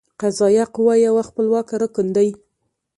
قضائیه 0.21 0.65
قوه 0.75 0.93
یو 1.05 1.15
خپلواکه 1.29 1.75
رکن 1.81 2.07
دی. 2.15 2.29